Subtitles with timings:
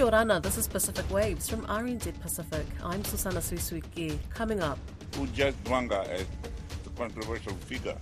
[0.00, 2.64] Kia orana, this is Pacific Waves from RNZ Pacific.
[2.82, 4.18] I'm Susana Suisuiki.
[4.30, 4.78] Coming up.
[5.14, 6.24] Who judged Waqa as
[6.84, 7.98] the controversial figure?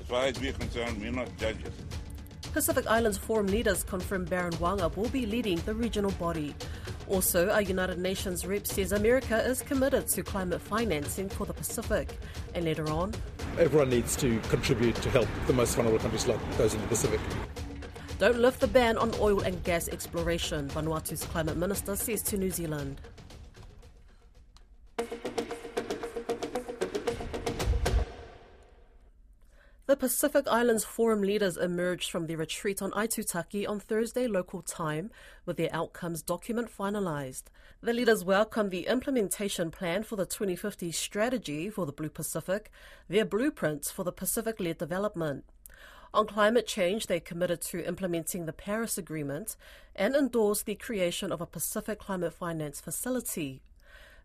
[0.00, 1.74] As far as we're concerned, we're not judges.
[2.54, 6.54] Pacific Islands Forum leaders confirm Baron Waqa will be leading the regional body.
[7.06, 12.18] Also, a United Nations rep says America is committed to climate financing for the Pacific.
[12.54, 13.12] And later on,
[13.58, 17.20] everyone needs to contribute to help the most vulnerable countries like those in the Pacific.
[18.18, 22.50] Don't lift the ban on oil and gas exploration, Vanuatu's climate minister says to New
[22.50, 23.00] Zealand.
[29.86, 35.10] The Pacific Islands Forum leaders emerged from their retreat on Aitutaki on Thursday local time
[35.44, 37.44] with their outcomes document finalised.
[37.82, 42.70] The leaders welcomed the implementation plan for the 2050 strategy for the Blue Pacific,
[43.08, 45.44] their blueprints for the Pacific led development.
[46.14, 49.56] On climate change, they committed to implementing the Paris Agreement
[49.96, 53.62] and endorsed the creation of a Pacific Climate Finance Facility.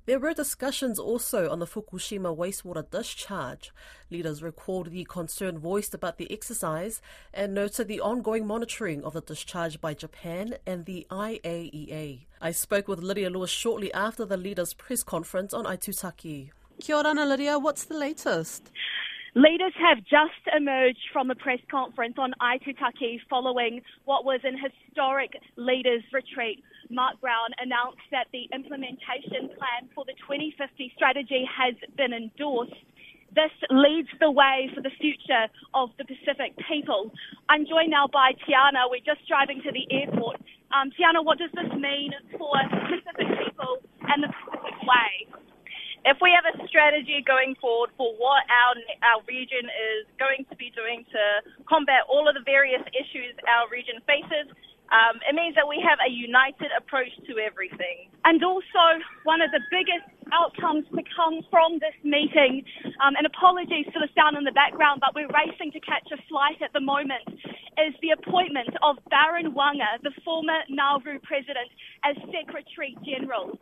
[0.06, 3.72] There were discussions also on the Fukushima wastewater discharge.
[4.12, 7.02] Leaders recalled the concern voiced about the exercise
[7.34, 12.28] and noted the ongoing monitoring of the discharge by Japan and the IAEA.
[12.40, 16.52] I spoke with Lydia Lewis shortly after the leaders' press conference on Aitutaki.
[16.80, 17.58] Kia ora, Lydia.
[17.58, 18.70] What's the latest?
[19.36, 25.34] Leaders have just emerged from a press conference on Aitutaki following what was an historic
[25.56, 26.64] leaders' retreat.
[26.90, 32.74] Mark Brown announced that the implementation plan for the 2050 strategy has been endorsed.
[33.36, 37.12] This leads the way for the future of the Pacific people.
[37.48, 38.90] I'm joined now by Tiana.
[38.90, 40.42] We're just driving to the airport.
[40.74, 42.58] Um, Tiana, what does this mean for
[42.90, 43.78] Pacific people
[44.10, 45.39] and the Pacific way?
[46.06, 50.56] If we have a strategy going forward for what our our region is going to
[50.56, 51.22] be doing to
[51.68, 54.48] combat all of the various issues our region faces,
[54.90, 58.10] um, it means that we have a united approach to everything.
[58.26, 58.86] And also,
[59.24, 62.66] one of the biggest outcomes to come from this meeting,
[63.02, 66.20] um, and apologies for the sound in the background, but we're racing to catch a
[66.30, 67.26] flight at the moment,
[67.86, 71.70] is the appointment of Baron Waqa, the former Nauru president,
[72.04, 73.58] as Secretary General.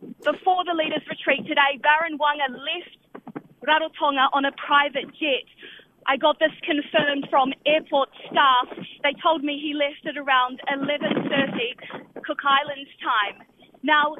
[0.00, 2.96] Before the leaders' retreat today, Baron Waqa left
[3.64, 5.48] Rarotonga on a private jet.
[6.06, 8.68] I got this confirmed from airport staff.
[9.02, 13.42] They told me he left at around 11:30 Cook Islands time.
[13.82, 14.14] Now,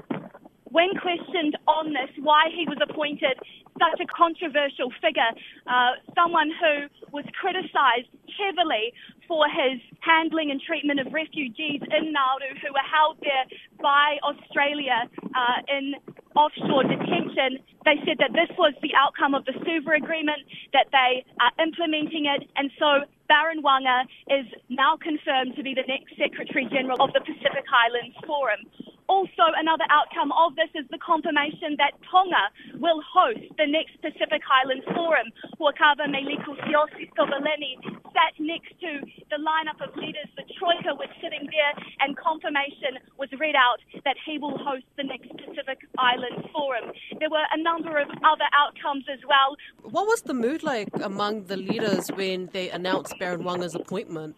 [0.64, 3.38] when questioned on this, why he was appointed
[3.78, 5.30] such a controversial figure,
[5.66, 8.08] uh, someone who was criticised
[8.38, 8.92] heavily
[9.26, 13.44] for his handling and treatment of refugees in Nauru who were held there
[13.82, 15.94] by Australia uh, in
[16.36, 17.58] offshore detention.
[17.84, 20.42] They said that this was the outcome of the Suva agreement,
[20.72, 25.86] that they are implementing it, and so Baron Waqa is now confirmed to be the
[25.88, 28.62] next Secretary General of the Pacific Islands Forum.
[29.08, 32.50] Also, another outcome of this is the confirmation that Tonga
[32.82, 35.30] will host the next Pacific Islands Forum.
[35.60, 37.78] Hu'akavameiliku Siaosi Sovaleni
[38.10, 39.00] sat next to
[39.30, 40.26] the lineup of leaders.
[40.36, 45.04] The Troika was sitting there, and confirmation was read out that he will host the
[45.04, 46.90] next Pacific Islands Forum.
[47.20, 49.56] There were a number of other outcomes as well.
[49.82, 54.34] What was the mood like among the leaders when they announced Baron Waqa's appointment?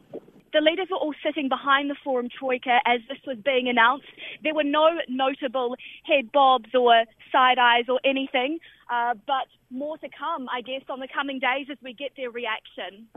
[0.53, 4.06] The leaders were all sitting behind the Forum Troika as this was being announced.
[4.42, 8.58] There were no notable head bobs or side eyes or anything,
[8.91, 12.31] uh, but more to come, I guess, on the coming days as we get their
[12.31, 13.08] reaction.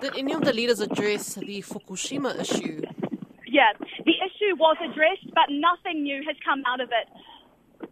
[0.00, 2.82] Did any of the leaders address the Fukushima issue?
[3.46, 3.72] Yeah,
[4.04, 7.08] the issue was addressed, but nothing new has come out of it.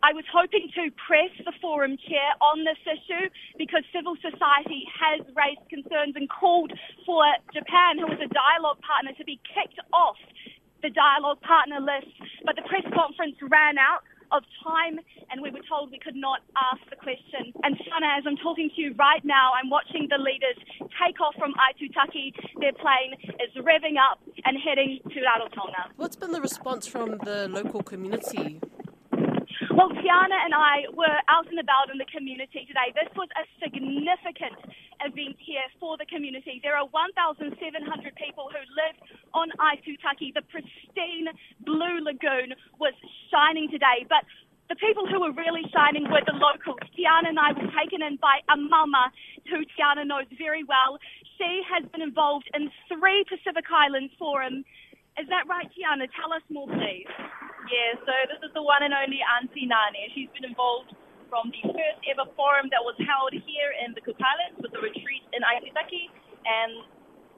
[0.03, 5.21] I was hoping to press the forum chair on this issue because civil society has
[5.37, 6.73] raised concerns and called
[7.07, 10.17] for Japan, who is a dialogue partner, to be kicked off
[10.83, 12.13] the dialogue partner list.
[12.45, 14.99] But the press conference ran out of time
[15.31, 17.53] and we were told we could not ask the question.
[17.63, 20.59] And Sana, as I'm talking to you right now, I'm watching the leaders
[21.01, 22.35] take off from Aitutaki.
[22.61, 25.93] Their plane is revving up and heading to Rarotonga.
[25.97, 28.61] What's been the response from the local community?
[29.75, 32.95] Well, Tiana and I were out and about in the community today.
[32.95, 34.55] This was a significant
[35.03, 36.63] event here for the community.
[36.63, 37.59] There are 1,700
[38.15, 38.97] people who live
[39.35, 40.31] on Aitutaki.
[40.31, 41.27] The pristine
[41.67, 42.95] blue lagoon was
[43.35, 44.23] shining today, but
[44.71, 46.79] the people who were really shining were the locals.
[46.95, 49.11] Tiana and I were taken in by a mama
[49.51, 51.03] who Tiana knows very well.
[51.35, 54.63] She has been involved in three Pacific Islands Forum.
[55.19, 56.07] Is that right, Tiana?
[56.15, 57.11] Tell us more, please.
[57.65, 60.13] Yeah, so this is the one and only Auntie Nani.
[60.13, 60.93] She's been involved
[61.33, 65.25] from the first ever forum that was held here in the Islands with the retreat
[65.33, 66.13] in Aitutaki
[66.45, 66.85] and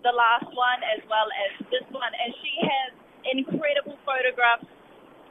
[0.02, 2.10] the last one as well as this one.
[2.10, 2.90] And she has
[3.30, 4.66] incredible photographs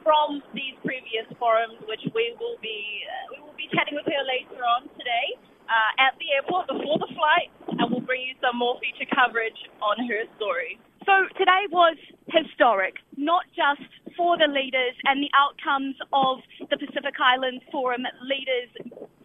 [0.00, 4.22] from these previous forums, which we will be uh, we will be chatting with her
[4.24, 8.56] later on today uh, at the airport before the flight, and we'll bring you some
[8.56, 10.78] more feature coverage on her story.
[11.04, 11.98] So today was
[12.30, 16.38] historic, not just for the leaders and the outcomes of
[16.70, 18.70] the Pacific Islands Forum Leaders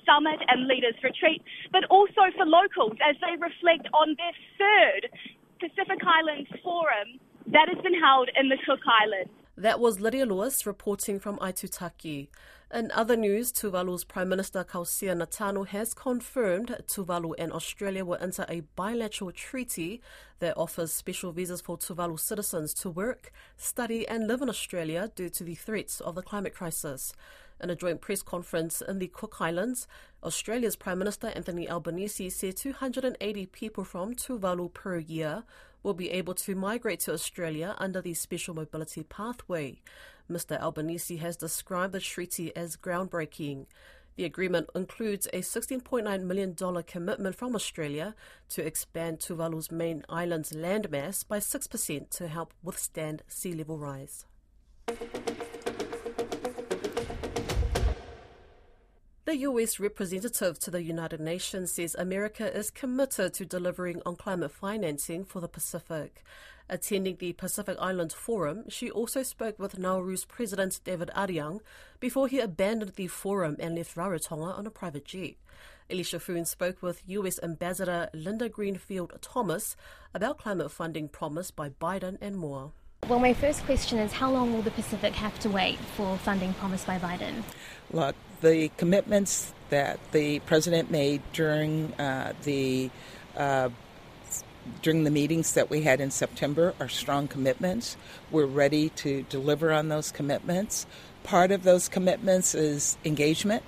[0.06, 1.42] Summit and Leaders Retreat,
[1.72, 5.10] but also for locals as they reflect on their third
[5.60, 9.32] Pacific Islands Forum that has been held in the Cook Islands.
[9.58, 12.30] That was Lydia Lewis reporting from Aitutaki.
[12.74, 18.46] In other news, Tuvalu's Prime Minister Kausea Natano has confirmed Tuvalu and Australia will enter
[18.48, 20.02] a bilateral treaty
[20.40, 25.28] that offers special visas for Tuvalu citizens to work, study, and live in Australia due
[25.28, 27.12] to the threats of the climate crisis.
[27.62, 29.88] In a joint press conference in the Cook Islands,
[30.24, 35.44] Australia's Prime Minister Anthony Albanese said 280 people from Tuvalu per year
[35.84, 39.80] will be able to migrate to Australia under the Special Mobility Pathway.
[40.30, 40.60] Mr.
[40.60, 43.68] Albanese has described the treaty as groundbreaking.
[44.16, 48.16] The agreement includes a $16.9 million commitment from Australia
[48.50, 54.26] to expand Tuvalu's main island's landmass by 6% to help withstand sea level rise.
[59.24, 64.52] The US representative to the United Nations says America is committed to delivering on climate
[64.52, 66.24] financing for the Pacific.
[66.68, 71.60] Attending the Pacific Island Forum, she also spoke with Nauru's President David Adeang
[72.00, 75.36] before he abandoned the forum and left Rarotonga on a private jet.
[75.88, 79.76] Elisha Foon spoke with US Ambassador Linda Greenfield Thomas
[80.16, 82.72] about climate funding promised by Biden and more.
[83.08, 86.54] Well, my first question is how long will the Pacific have to wait for funding
[86.54, 87.42] promised by Biden?
[87.92, 92.92] Look, the commitments that the president made during uh, the
[93.36, 93.70] uh,
[94.84, 97.98] during the meetings that we had in September are strong commitments.
[98.30, 100.86] We're ready to deliver on those commitments.
[101.24, 103.64] Part of those commitments is engagement.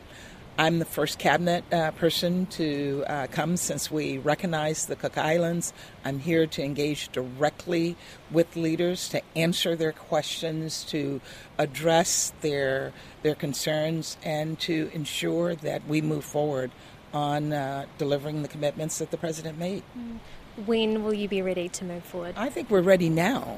[0.58, 5.74] I'm the first cabinet uh, person to uh, come since we recognize the Cook Islands.
[6.06, 7.96] I'm here to engage directly
[8.30, 11.22] with leaders to answer their questions, to
[11.58, 16.70] address their their concerns, and to ensure that we move forward
[17.14, 19.82] on uh, delivering the commitments that the president made.
[19.98, 20.20] Mm.
[20.68, 22.36] When will you be ready to move forward?
[22.38, 23.58] I think we're ready now.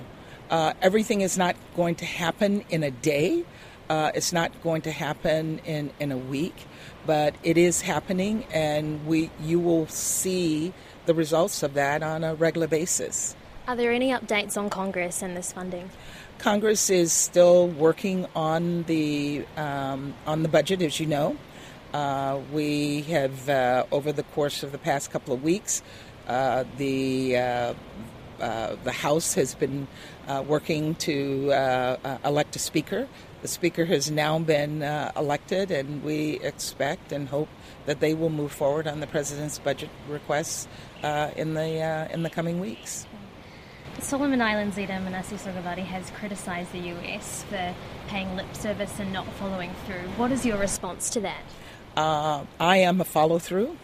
[0.49, 3.43] Uh, everything is not going to happen in a day.
[3.89, 6.65] Uh, it's not going to happen in, in a week,
[7.05, 10.73] but it is happening, and we you will see
[11.05, 13.35] the results of that on a regular basis.
[13.67, 15.89] Are there any updates on Congress and this funding?
[16.37, 21.37] Congress is still working on the um, on the budget, as you know.
[21.93, 25.81] Uh, we have, uh, over the course of the past couple of weeks,
[26.27, 27.73] uh, the uh,
[28.41, 29.87] uh, the House has been
[30.45, 31.51] working to
[32.25, 33.07] elect a speaker.
[33.45, 37.47] The speaker has now been elected, and we expect and hope
[37.85, 40.67] that they will move forward on the president's budget requests
[41.03, 43.05] in the in the coming weeks.
[43.99, 47.75] Solomon Islands leader Manasseh Sogavare has criticised the US for
[48.07, 50.09] paying lip service and not following through.
[50.17, 51.43] What is your response to that?
[51.95, 53.77] Uh, I am a follow through.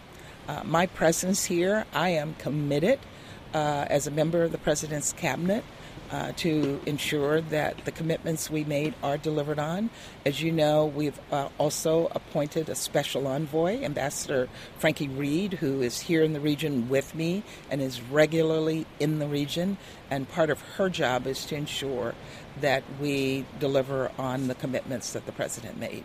[0.47, 2.97] Uh, my presence here, I am committed
[3.53, 5.63] uh, as a member of the President's Cabinet
[6.11, 9.89] uh, to ensure that the commitments we made are delivered on.
[10.25, 16.01] As you know, we've uh, also appointed a special envoy, Ambassador Frankie Reed, who is
[16.01, 19.77] here in the region with me and is regularly in the region.
[20.09, 22.13] And part of her job is to ensure
[22.59, 26.03] that we deliver on the commitments that the President made.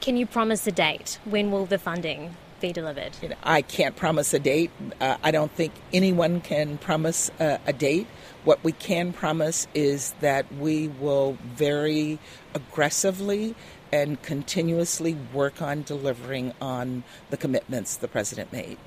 [0.00, 1.18] Can you promise a date?
[1.24, 3.12] When will the funding be delivered?
[3.22, 4.70] You know, I can't promise a date.
[5.00, 8.06] Uh, I don't think anyone can promise a, a date.
[8.44, 12.18] What we can promise is that we will very
[12.54, 13.54] aggressively
[13.92, 18.78] and continuously work on delivering on the commitments the president made.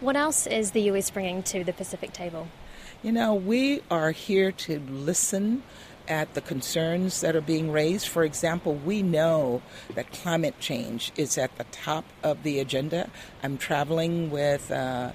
[0.00, 2.48] What else is the US bringing to the Pacific table?
[3.02, 5.62] You know, we are here to listen
[6.08, 8.08] at the concerns that are being raised.
[8.08, 9.62] For example, we know
[9.94, 13.10] that climate change is at the top of the agenda.
[13.42, 15.12] I'm traveling with uh,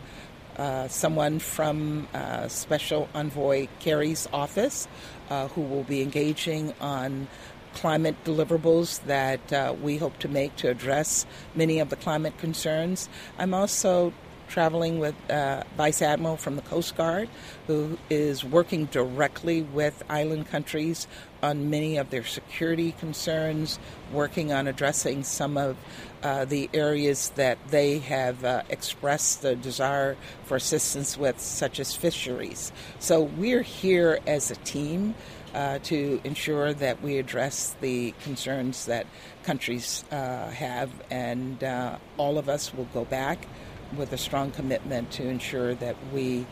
[0.58, 4.88] uh, someone from uh, Special Envoy Kerry's office
[5.29, 7.27] uh, who will be engaging on
[7.74, 13.08] climate deliverables that uh, we hope to make to address many of the climate concerns.
[13.38, 14.12] I'm also
[14.50, 17.29] traveling with uh, Vice Admiral from the Coast Guard,
[17.68, 21.08] who is working directly with island countries
[21.41, 23.79] on many of their security concerns,
[24.12, 25.77] working on addressing some of
[26.24, 31.96] uh, the areas that they have uh, expressed the desire for assistance with, such as
[31.96, 32.74] fisheries.
[33.00, 35.15] So we're here as a team.
[35.51, 39.08] Uh, to ensure that we address the concerns that
[39.41, 43.48] countries uh, have, and uh, all of us will go back
[43.96, 46.46] with a strong commitment to ensure that we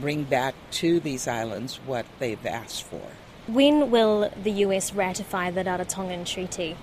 [0.00, 3.02] bring back to these islands what they've asked for.
[3.46, 6.76] When will the US ratify the Rarotongan Treaty?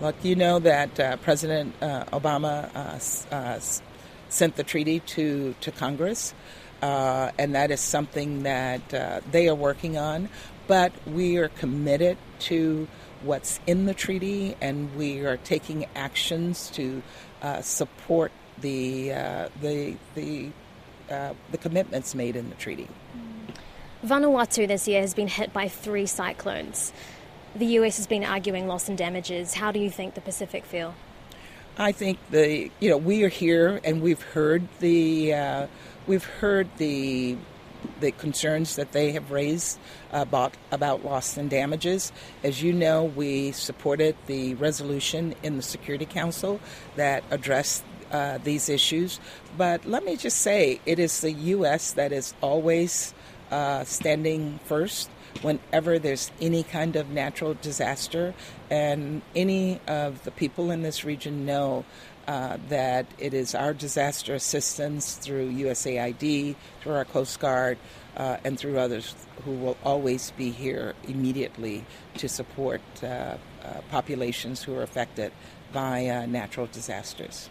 [0.00, 3.60] Look, you know that uh, President uh, Obama uh, uh
[4.28, 6.34] sent the treaty to, to Congress,
[6.82, 10.28] uh, and that is something that uh, they are working on.
[10.66, 12.88] But we are committed to
[13.22, 17.02] what's in the treaty, and we are taking actions to
[17.60, 19.10] support Uh, the
[19.62, 20.50] the the
[21.52, 22.88] the commitments made in the treaty.
[24.04, 26.92] Vanuatu this year has been hit by three cyclones.
[27.54, 29.54] The US has been arguing loss and damages.
[29.54, 30.94] How do you think the Pacific feel?
[31.78, 35.66] I think the you know we are here and we've heard the uh,
[36.06, 37.36] we've heard the
[38.00, 39.78] the concerns that they have raised
[40.12, 42.12] uh, about about loss and damages.
[42.42, 46.60] As you know, we supported the resolution in the Security Council
[46.96, 49.20] that addressed uh, these issues.
[49.56, 51.92] But let me just say, it is the U.S.
[51.92, 53.14] that is always
[53.50, 55.10] uh, standing first
[55.42, 58.34] whenever there's any kind of natural disaster.
[58.70, 61.84] And any of the people in this region know
[62.26, 67.78] uh, that it is our disaster assistance through USAID, through our Coast Guard,
[68.16, 71.84] uh, and through others who will always be here immediately
[72.16, 73.36] to support uh, uh
[73.90, 75.30] populations who are affected
[75.72, 77.50] by uh, natural disasters.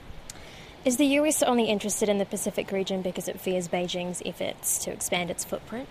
[0.85, 4.91] Is the US only interested in the Pacific region because it fears Beijing's efforts to
[4.91, 5.89] expand its footprint?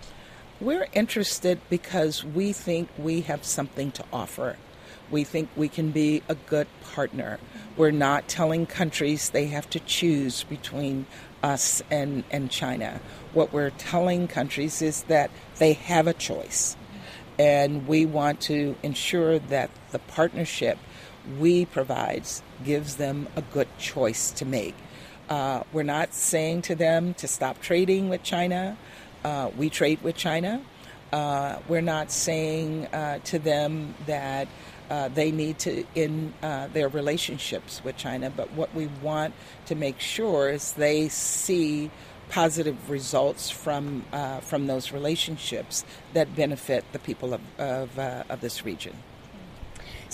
[0.61, 4.55] We're interested because we think we have something to offer.
[5.11, 7.39] We think we can be a good partner.
[7.75, 11.07] We're not telling countries they have to choose between
[11.43, 13.01] us and, and China.
[13.33, 16.77] What we're telling countries is that they have a choice.
[17.37, 20.77] And we want to ensure that the partnership
[21.37, 22.23] we provide
[22.63, 24.75] gives them a good choice to make.
[25.29, 28.77] Uh, we're not saying to them to stop trading with China.
[29.23, 30.61] Uh, we trade with China.
[31.11, 34.47] Uh, we're not saying uh, to them that
[34.89, 39.33] uh, they need to end uh, their relationships with China, but what we want
[39.65, 41.89] to make sure is they see
[42.29, 44.03] positive results from
[44.41, 48.93] from those relationships that benefit the people of of, of this region.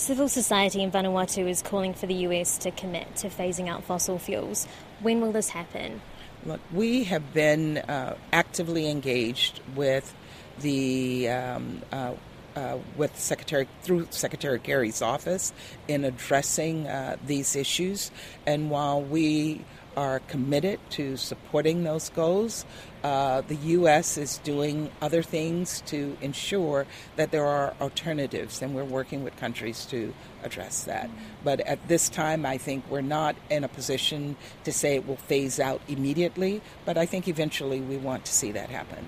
[0.01, 4.17] Civil society in Vanuatu is calling for the US to commit to phasing out fossil
[4.17, 4.65] fuels.
[4.99, 6.01] When will this happen?
[6.43, 10.11] Look, we have been uh, actively engaged with
[10.59, 12.13] the um, uh,
[12.55, 15.53] uh, with Secretary through Secretary Kerry's office
[15.87, 18.09] in addressing uh, these issues,
[18.47, 19.63] and while we
[19.95, 22.65] are committed to supporting those goals.
[23.03, 24.17] Uh, the U.S.
[24.17, 29.85] is doing other things to ensure that there are alternatives, and we're working with countries
[29.85, 31.09] to address that.
[31.43, 35.17] But at this time, I think we're not in a position to say it will
[35.17, 39.07] phase out immediately, but I think eventually we want to see that happen.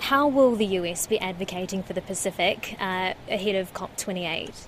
[0.00, 4.66] How will the US be advocating for the Pacific uh, ahead of COP28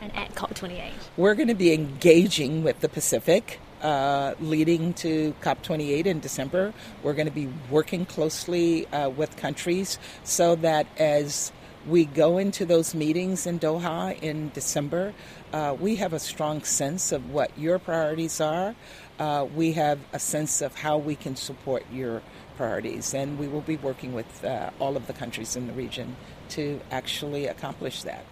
[0.00, 0.92] and at COP28?
[1.16, 6.72] We're going to be engaging with the Pacific uh, leading to COP28 in December.
[7.02, 11.52] We're going to be working closely uh, with countries so that as
[11.86, 15.14] we go into those meetings in Doha in December,
[15.52, 18.74] uh, we have a strong sense of what your priorities are.
[19.18, 22.22] Uh, we have a sense of how we can support your
[22.56, 26.16] priorities, and we will be working with uh, all of the countries in the region
[26.50, 28.24] to actually accomplish that.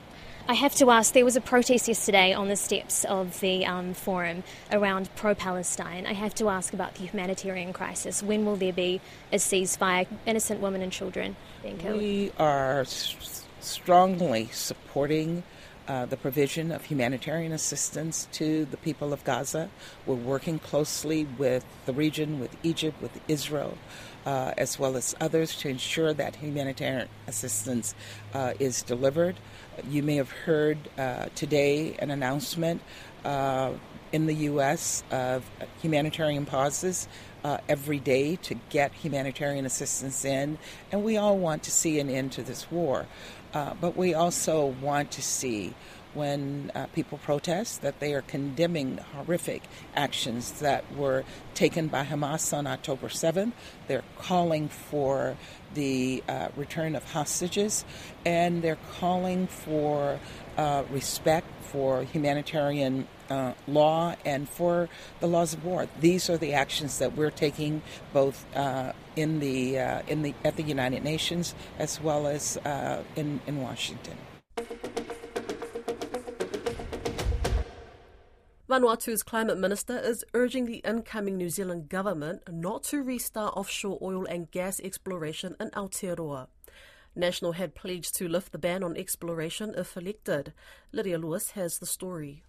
[0.50, 3.93] I have to ask there was a protest yesterday on the steps of the um,
[3.93, 6.07] forum around pro Palestine.
[6.07, 8.23] I have to ask about the humanitarian crisis.
[8.23, 10.07] When will there be a ceasefire?
[10.25, 11.37] Innocent women and children.
[11.62, 15.43] We are s- strongly supporting.
[15.87, 19.71] Uh, the provision of humanitarian assistance to the people of Gaza.
[20.05, 23.78] We're working closely with the region, with Egypt, with Israel,
[24.28, 27.94] uh, as well as others to ensure that humanitarian assistance
[28.35, 29.35] uh, is delivered.
[29.88, 32.82] You may have heard uh, today an announcement
[33.25, 33.73] uh,
[34.12, 35.02] in the U.S.
[35.11, 37.08] of humanitarian pauses
[37.42, 40.58] uh, every day to get humanitarian assistance in,
[40.92, 43.06] and we all want to see an end to this war.
[43.54, 45.73] Uh, but we also want to see
[46.19, 49.63] when uh, people protest that they are condemning horrific
[49.95, 53.53] actions that were taken by Hamas on October 7th.
[53.87, 55.37] They're calling for
[55.75, 57.85] the uh, return of hostages,
[58.27, 60.19] and they're calling for
[60.57, 64.89] uh, respect for humanitarian uh, law and for
[65.21, 65.87] the laws of war.
[66.01, 67.83] These are the actions that we're taking
[68.13, 73.05] both uh, in the uh, in the at the United Nations as well as uh,
[73.15, 74.17] in in Washington.
[78.69, 84.27] Vanuatu's climate minister is urging the incoming New Zealand government not to restart offshore oil
[84.27, 86.49] and gas exploration in Aotearoa.
[87.17, 90.53] National had pledged to lift the ban on exploration if elected.
[90.93, 92.43] Lydia Lewis has the story.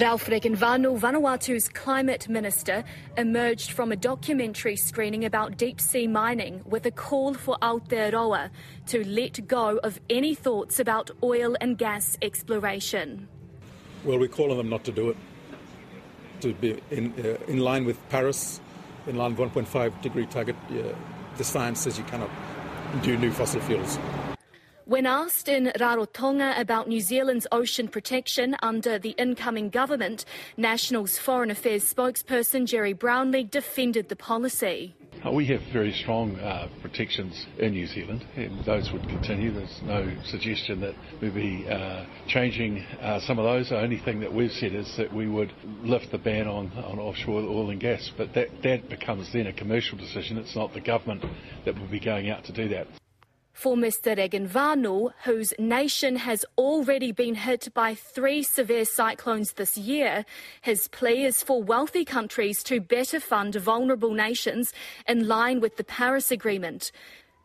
[0.00, 2.84] Ralph Regenvanu, Vanuatu's climate minister,
[3.16, 8.50] emerged from a documentary screening about deep sea mining with a call for Aotearoa
[8.86, 13.26] to let go of any thoughts about oil and gas exploration.
[14.04, 15.16] Well, we're calling them not to do it
[16.42, 18.60] to be in, uh, in line with Paris,
[19.06, 20.56] in line with 1.5 degree target.
[20.70, 20.94] Uh,
[21.36, 22.30] the science says you cannot
[23.02, 23.98] do new fossil fuels.
[24.84, 30.24] When asked in Rarotonga about New Zealand's ocean protection under the incoming government,
[30.56, 34.96] National's Foreign Affairs spokesperson Gerry Brownlee defended the policy.
[35.24, 39.52] Uh, we have very strong uh, protections in New Zealand, and those would continue.
[39.52, 42.86] There's no suggestion that we'd be uh, changing
[43.26, 43.68] some of those.
[43.68, 46.98] The only thing that we've said is that we would lift the ban on, on
[46.98, 50.38] offshore oil and gas, but that, that becomes then a commercial decision.
[50.38, 51.22] It's not the government
[51.66, 52.86] that would be going out to do that
[53.60, 54.16] for Mr.
[54.16, 60.24] Regenvanu, whose nation has already been hit by three severe cyclones this year.
[60.62, 64.72] His plea is for wealthy countries to better fund vulnerable nations
[65.06, 66.90] in line with the Paris Agreement.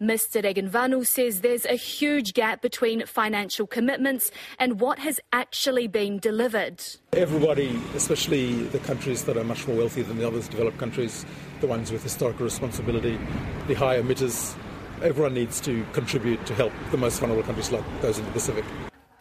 [0.01, 0.41] Mr.
[0.41, 6.81] Regenvanu says there's a huge gap between financial commitments and what has actually been delivered.
[7.11, 11.25] Everybody, especially the countries that are much more wealthy than the others, developed countries,
[11.59, 13.19] the ones with historical responsibility,
[13.67, 14.55] the high emitters,
[15.01, 18.65] everyone needs to contribute to help the most vulnerable countries like those in the Pacific.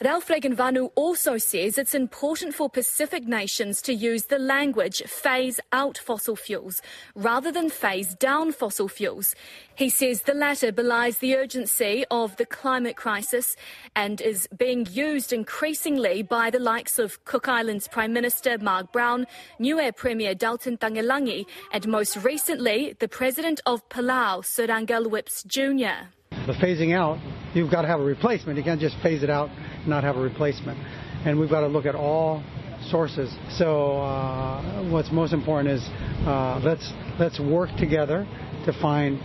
[0.04, 5.96] Ralph Regenvanu also says it's important for Pacific nations to use the language phase out
[5.96, 6.82] fossil fuels
[7.14, 9.34] rather than phase down fossil fuels.
[9.74, 13.56] He says the latter belies the urgency of the climate crisis
[13.96, 19.26] and is being used increasingly by the likes of Cook Islands Prime Minister Mark Brown,
[19.58, 26.10] Niue Premier Dalton Tagelagi, and most recently the President of Palau, Surangel Whipps Jr.
[26.46, 27.18] The phasing out,
[27.54, 28.58] you've got to have a replacement.
[28.58, 29.48] You can't just phase it out
[29.86, 30.78] not have a replacement.
[31.26, 32.42] And we've got to look at all
[32.90, 33.34] sources.
[33.50, 35.82] So uh, what's most important is
[36.26, 38.26] uh, let's let's work together
[38.66, 39.20] to find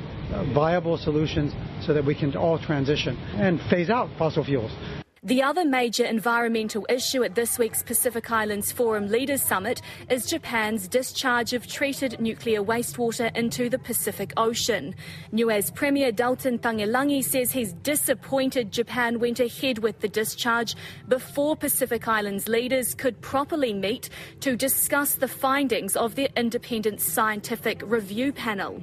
[0.54, 1.54] viable solutions
[1.86, 4.72] so that we can all transition and phase out fossil fuels.
[5.22, 10.88] The other major environmental issue at this week's Pacific Islands Forum Leaders Summit is Japan's
[10.88, 14.96] discharge of treated nuclear wastewater into the Pacific Ocean.
[15.34, 20.76] Niue's Premier Dalton Tagelagi says he's disappointed Japan went ahead with the discharge
[21.10, 27.82] before Pacific Islands leaders could properly meet to discuss the findings of their independent scientific
[27.84, 28.82] review panel.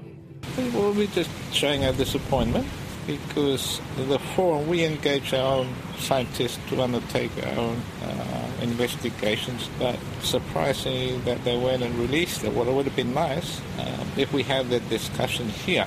[0.75, 2.67] Well, we're just showing our disappointment
[3.07, 9.99] because the forum we engage our own scientists to undertake our own uh, investigations, but
[10.23, 12.53] surprisingly that they went and released it.
[12.53, 15.87] Well, it would have been nice um, if we had that discussion here.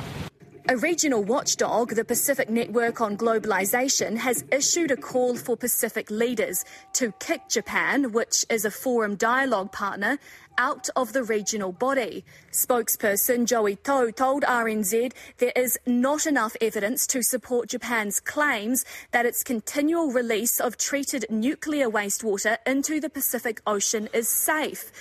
[0.69, 6.63] A regional watchdog, the Pacific Network on Globalization, has issued a call for Pacific leaders
[6.93, 10.19] to kick Japan, which is a forum dialogue partner,
[10.60, 12.23] out of the regional body.
[12.51, 19.25] Spokesperson Joey Tau told RNZ there is not enough evidence to support Japan's claims that
[19.25, 24.91] its continual release of treated nuclear wastewater into the Pacific Ocean is safe.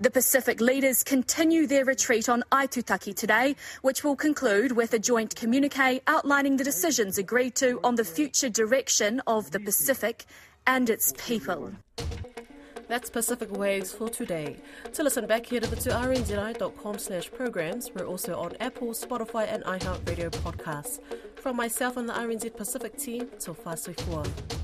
[0.00, 5.34] The Pacific leaders continue their retreat on Aitutaki today, which will conclude with a joint
[5.34, 10.24] communique outlining the decisions agreed to on the future direction of the Pacific
[10.68, 11.72] and its people.
[12.86, 14.58] That's Pacific Waves for today.
[14.92, 17.90] To listen back, head over to rnzi.com slash programs.
[17.92, 21.00] We're also on Apple, Spotify and iHeartRadio podcasts.
[21.40, 24.57] From myself and the RNZ Pacific team, till Fasui Fua.